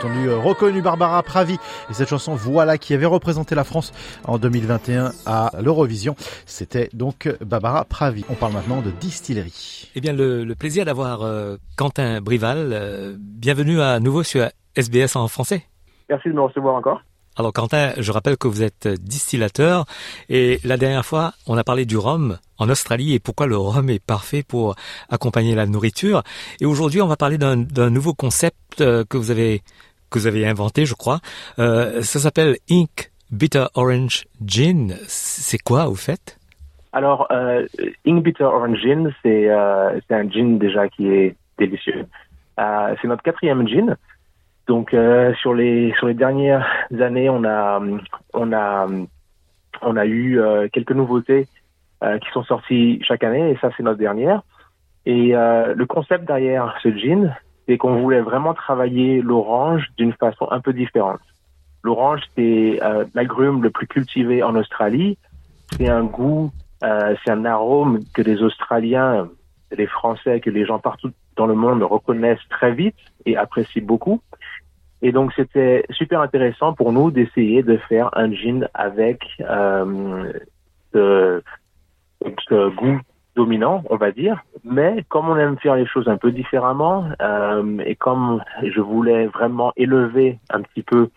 [0.00, 1.58] Entendu, euh, reconnu Barbara Pravi
[1.90, 3.92] et cette chanson Voilà qui avait représenté la France
[4.24, 6.14] en 2021 à l'Eurovision.
[6.46, 8.24] C'était donc Barbara Pravi.
[8.30, 9.90] On parle maintenant de distillerie.
[9.94, 12.70] Eh bien, le, le plaisir d'avoir euh, Quentin Brival.
[12.72, 15.66] Euh, bienvenue à nouveau sur SBS en français.
[16.08, 17.02] Merci de me recevoir encore.
[17.36, 19.84] Alors Quentin, je rappelle que vous êtes distillateur
[20.30, 23.88] et la dernière fois, on a parlé du rhum en Australie et pourquoi le rhum
[23.90, 24.74] est parfait pour
[25.10, 26.22] accompagner la nourriture.
[26.60, 29.62] Et aujourd'hui, on va parler d'un nouveau concept que vous avez
[30.10, 31.20] que vous avez inventé, je crois.
[31.58, 34.94] Euh, ça s'appelle Ink Bitter Orange Gin.
[35.06, 36.38] C'est quoi au fait?
[36.92, 37.66] Alors, euh,
[38.06, 42.06] Ink Bitter Orange Gin, c'est euh, un gin déjà qui est délicieux.
[42.58, 43.96] C'est notre quatrième gin.
[44.66, 44.94] Donc
[45.40, 46.66] sur les sur les dernières
[47.00, 47.80] années, on a
[48.34, 48.86] on a
[49.80, 50.38] on a eu
[50.70, 51.48] quelques nouveautés
[52.02, 54.42] qui sont sorties chaque année et ça c'est notre dernière.
[55.06, 57.34] Et le concept derrière ce gin,
[57.70, 61.20] c'est qu'on voulait vraiment travailler l'orange d'une façon un peu différente.
[61.84, 65.16] L'orange c'est euh, l'agrume le plus cultivé en Australie.
[65.76, 66.50] C'est un goût,
[66.82, 69.28] euh, c'est un arôme que les Australiens,
[69.70, 74.20] les Français, que les gens partout dans le monde reconnaissent très vite et apprécient beaucoup.
[75.00, 80.32] Et donc c'était super intéressant pour nous d'essayer de faire un gin avec euh,
[80.92, 81.40] ce,
[82.48, 83.00] ce, goût
[83.36, 84.42] dominant, on va dire.
[84.64, 89.26] Mais comme on aime faire les choses un peu différemment euh, et comme je voulais
[89.26, 91.10] vraiment élever un petit peu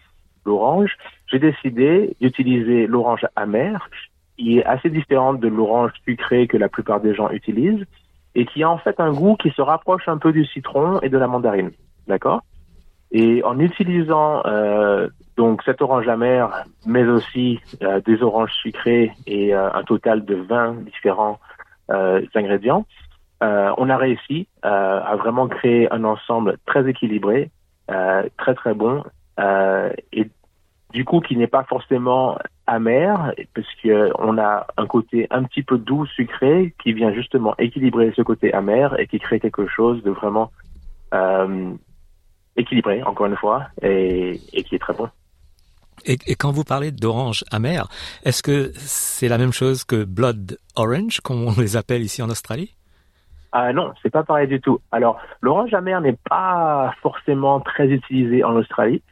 [0.45, 0.95] l'orange,
[1.27, 3.89] j'ai décidé d'utiliser l'orange amère,
[4.37, 7.85] qui est assez différente de l'orange sucrée que la plupart des gens utilisent
[8.35, 11.09] et qui a en fait un goût qui se rapproche un peu du citron et
[11.09, 11.71] de la mandarine.
[12.07, 12.41] D'accord?
[13.11, 15.07] Et en utilisant euh,
[15.37, 20.35] donc cette orange amère, mais aussi euh, des oranges sucrées et euh, un total de
[20.35, 21.39] 20 différents
[21.89, 22.85] ingrédients,
[23.43, 27.51] euh, on a réussi euh, à vraiment créer un ensemble très équilibré,
[28.37, 29.03] très très bon,
[29.37, 30.29] et
[30.91, 35.63] du coup qui n'est pas forcément amer, parce que on a un côté un petit
[35.63, 40.01] peu doux, sucré, qui vient justement équilibrer ce côté amer et qui crée quelque chose
[40.03, 40.51] de vraiment
[42.55, 45.09] équilibré, encore une fois, et, et qui est très bon.
[46.05, 47.87] Et, et quand vous parlez d'orange amère,
[48.25, 52.29] est-ce que c'est la même chose que blood orange, comme on les appelle ici en
[52.29, 52.75] Australie?
[53.51, 54.79] Ah non, c'est pas pareil du tout.
[54.91, 59.03] Alors, l'orange amère n'est pas forcément très utilisé en Australie.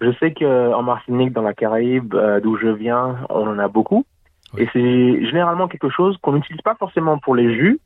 [0.00, 3.68] Je sais que en Martinique, dans la Caraïbe, euh, d'où je viens, on en a
[3.68, 4.04] beaucoup.
[4.52, 4.62] Oui.
[4.62, 7.80] Et c'est généralement quelque chose qu'on n'utilise pas forcément pour les jus,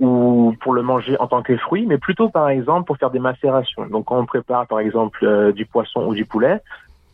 [0.00, 3.18] ou pour le manger en tant que fruit, mais plutôt par exemple pour faire des
[3.18, 3.86] macérations.
[3.86, 6.60] Donc quand on prépare par exemple euh, du poisson ou du poulet,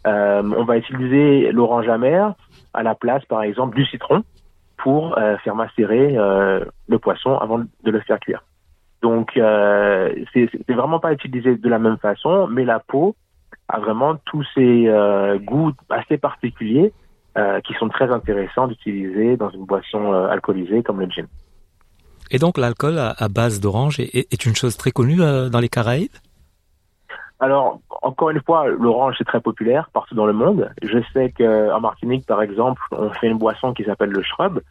[0.06, 2.34] euh, on va utiliser l'orange amère
[2.74, 4.22] à la place par exemple du citron
[4.76, 8.44] pour euh, faire macérer euh, le poisson avant de le faire cuire.
[9.02, 13.14] Donc c'est vraiment pas utilisé de la même façon, mais la peau
[13.68, 14.90] a vraiment tous ces
[15.44, 16.92] goûts assez particuliers
[17.64, 21.26] qui sont très intéressants d'utiliser dans une boisson alcoolisée comme le gin.
[22.32, 26.10] Et donc l'alcool à, base d'orange est, une chose très connue dans les Caraïbes?
[27.38, 30.70] Alors, encore une fois, l'orange c'est très populaire partout dans le monde.
[30.82, 34.62] Je sais qu'en Martinique, par exemple, on fait une boisson qui s'appelle le shrub,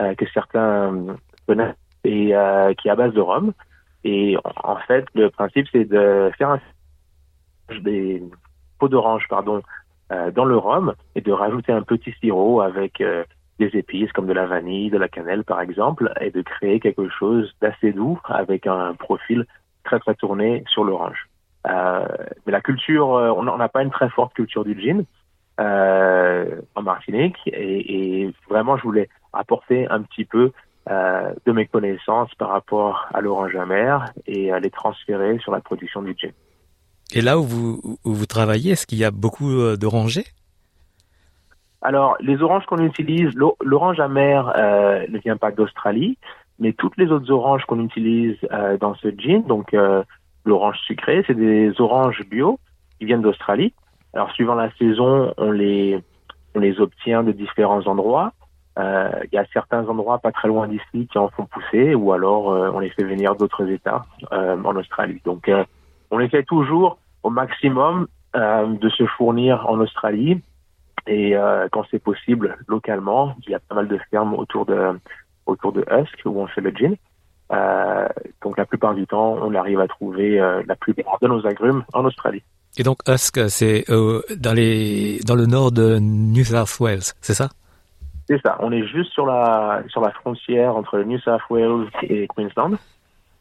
[0.00, 1.06] euh, que certains
[1.46, 3.52] connaissent, et euh, qui est à base de rhum.
[4.04, 6.60] Et en fait, le principe c'est de faire un
[7.80, 8.22] des
[8.78, 9.62] peaux d'orange, pardon,
[10.12, 13.02] euh, dans le rhum et de rajouter un petit sirop avec
[13.58, 17.08] des épices comme de la vanille, de la cannelle par exemple, et de créer quelque
[17.08, 19.46] chose d'assez doux avec un profil
[19.84, 21.31] très très tourné sur l'orange.
[21.68, 22.06] Euh,
[22.44, 25.04] mais la culture, on n'a pas une très forte culture du gin
[25.60, 30.50] euh, en Martinique, et, et, vraiment je voulais apporter un petit peu
[30.90, 36.02] euh, de mes connaissances par rapport à l'orange amère et les transférer sur la production
[36.02, 36.32] du gin.
[37.14, 40.24] Et là où vous, où vous travaillez, est-ce qu'il y a beaucoup euh, d'orangers?
[41.82, 46.16] Alors, les oranges qu'on utilise, l'orange amère euh, ne vient pas d'Australie,
[46.58, 50.02] mais toutes les autres oranges qu'on utilise euh, dans ce gin, donc euh,
[50.44, 52.58] l'orange sucrée, c'est des oranges bio
[52.98, 53.72] qui viennent d'Australie.
[54.14, 56.02] Alors, suivant la saison, on les,
[56.54, 58.32] on les obtient de différents endroits.
[58.78, 62.12] Euh, il y a certains endroits pas très loin d'ici qui en font pousser, ou
[62.12, 65.20] alors on les fait venir d'autres États en Australie.
[65.24, 65.50] Donc,
[66.10, 70.40] on essaie toujours au maximum de se fournir en Australie
[71.06, 71.34] et
[71.70, 73.34] quand c'est possible localement.
[73.46, 74.98] Il y a pas mal de fermes autour de
[75.46, 76.96] autour de Husk où on fait le gin.
[77.52, 78.08] Euh,
[78.42, 81.84] donc la plupart du temps, on arrive à trouver euh, la plupart de nos agrumes
[81.92, 82.42] en Australie.
[82.78, 87.34] Et donc Husk, c'est euh, dans les dans le nord de New South Wales, c'est
[87.34, 87.50] ça?
[88.28, 88.56] C'est ça.
[88.60, 92.78] On est juste sur la sur la frontière entre New South Wales et Queensland,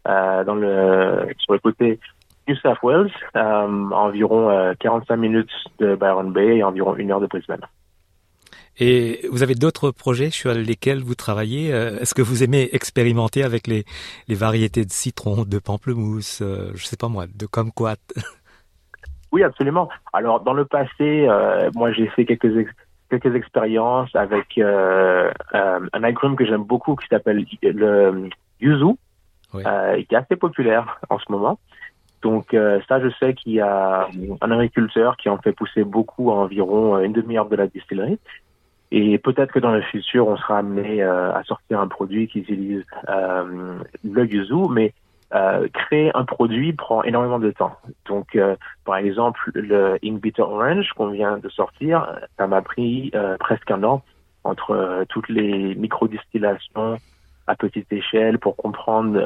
[0.06, 2.00] dans le sur le côté
[2.48, 7.62] New South Wales, environ 45 minutes de Byron Bay et environ une heure de Brisbane.
[8.84, 13.44] Et vous avez d'autres projets sur lesquels vous travaillez euh, Est-ce que vous aimez expérimenter
[13.44, 13.86] avec les,
[14.28, 17.98] les variétés de citron, de pamplemousse, euh, je sais pas moi, de kumquat?
[19.34, 19.88] Oui, absolument.
[20.12, 22.68] Alors, dans le passé, euh, moi, j'ai fait quelques
[23.10, 28.30] quelques expériences avec un agrume que j'aime beaucoup qui s'appelle le
[28.60, 28.96] yuzu,
[29.54, 31.60] qui est assez populaire en ce moment.
[32.22, 32.48] Donc
[32.90, 34.10] ça, je sais qu'il y a
[34.42, 38.20] un agriculteur qui en fait pousser beaucoup à environ une demi-heure de la distillerie.
[38.92, 42.40] Et peut-être que dans le futur, on sera amené euh, à sortir un produit qui
[42.40, 44.94] utilise euh, le yuzu, mais
[45.34, 47.78] euh, créer un produit prend énormément de temps.
[48.06, 52.06] Donc, euh, par exemple, le Ink Bitter Orange qu'on vient de sortir,
[52.38, 54.04] ça m'a pris euh, presque un an
[54.44, 56.98] entre toutes les micro-distillations
[57.48, 59.20] à petite échelle pour comprendre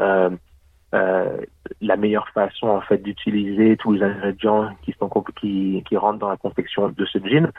[0.91, 5.09] la meilleure façon en fait d'utiliser tous les ingrédients qui sont
[5.39, 7.51] qui, qui rentrent dans la confection de ce gin.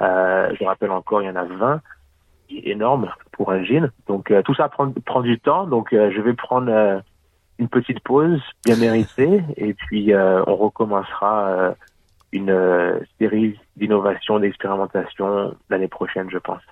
[0.00, 1.80] Euh, je rappelle encore, il y en a 20,
[2.50, 3.90] énorme pour un gin.
[4.06, 5.66] Donc euh, tout ça prend, prend, du temps.
[5.66, 7.02] Donc euh, je vais prendre
[7.58, 11.74] une petite pause bien méritée et puis on recommencera
[12.32, 16.62] une série d'innovations, d'expérimentations l'année prochaine, je pense.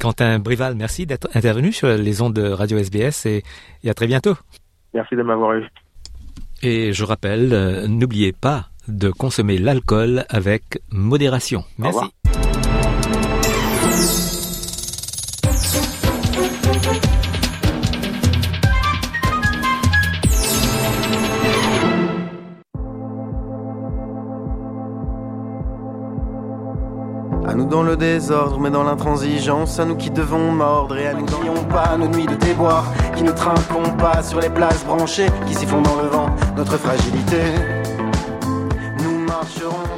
[0.00, 3.42] Quentin Brival, merci d'être intervenu sur les ondes de Radio SBS et,
[3.84, 4.34] et à très bientôt.
[4.94, 5.66] Merci de m'avoir eu.
[6.62, 11.64] Et je rappelle, n'oubliez pas de consommer l'alcool avec modération.
[11.78, 12.06] Merci.
[27.78, 31.62] Dans le désordre, mais dans l'intransigeance, à nous qui devons mordre et à nous n'ayons
[31.70, 35.80] pas nos nuits de déboire, qui ne trinquons pas sur les places branchées, qui font
[35.80, 37.40] dans le vent, notre fragilité.
[39.00, 39.97] Nous marcherons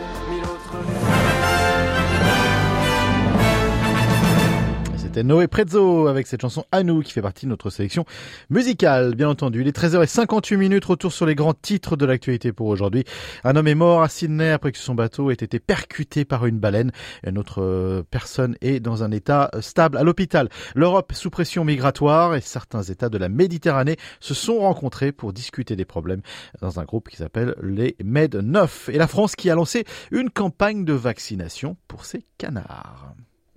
[5.10, 8.04] C'était Noé Prezzo avec cette chanson à nous qui fait partie de notre sélection
[8.48, 9.62] musicale, bien entendu.
[9.62, 13.02] Il est 13h58 minutes, retour sur les grands titres de l'actualité pour aujourd'hui.
[13.42, 16.60] Un homme est mort à Sydney après que son bateau ait été percuté par une
[16.60, 16.92] baleine.
[17.26, 20.48] Une autre euh, personne est dans un état stable à l'hôpital.
[20.76, 25.74] L'Europe sous pression migratoire et certains États de la Méditerranée se sont rencontrés pour discuter
[25.74, 26.22] des problèmes
[26.60, 28.90] dans un groupe qui s'appelle les Med 9.
[28.92, 33.12] Et la France qui a lancé une campagne de vaccination pour ses canards.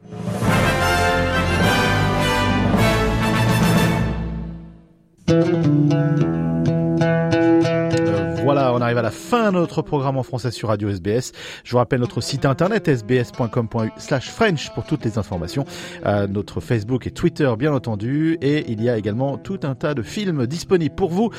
[0.05, 0.43] Thank
[7.33, 7.42] you.
[8.43, 11.31] Voilà, on arrive à la fin de notre programme en français sur Radio SBS.
[11.63, 15.63] Je vous rappelle notre site internet sbs.com.u slash French pour toutes les informations,
[16.05, 19.93] euh, notre Facebook et Twitter bien entendu, et il y a également tout un tas
[19.93, 21.29] de films disponibles pour vous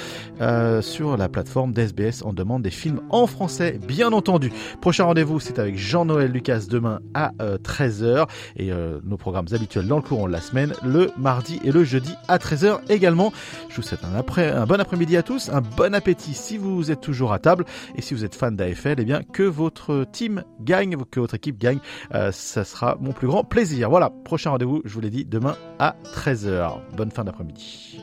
[0.40, 4.50] euh, sur la plateforme d'SBS en demande des films en français bien entendu.
[4.80, 8.26] Prochain rendez-vous c'est avec Jean-Noël Lucas demain à 13h euh,
[8.56, 8.72] et
[9.04, 12.38] nos programmes habituels dans le courant de la semaine le mardi et le jeudi à
[12.38, 13.30] 13h également.
[13.68, 16.93] Je vous souhaite un, après, un bon après-midi à tous, un bon appétit si vous
[16.96, 17.64] toujours à table.
[17.96, 21.58] Et si vous êtes fan d'AFL, eh bien, que votre team gagne, que votre équipe
[21.58, 21.78] gagne,
[22.14, 23.90] euh, ça sera mon plus grand plaisir.
[23.90, 26.78] Voilà, prochain rendez-vous, je vous l'ai dit, demain à 13h.
[26.96, 28.00] Bonne fin d'après-midi.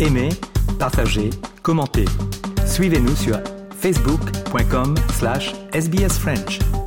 [0.00, 0.28] Aimez,
[0.78, 1.30] partagez,
[1.62, 2.04] commentez.
[2.66, 3.38] Suivez-nous sur
[3.84, 6.83] facebook.com slash sbsfrench.